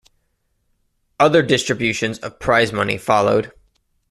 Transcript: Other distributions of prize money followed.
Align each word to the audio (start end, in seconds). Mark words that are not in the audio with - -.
Other 1.19 1.43
distributions 1.43 2.17
of 2.17 2.39
prize 2.39 2.73
money 2.73 2.97
followed. 2.97 3.51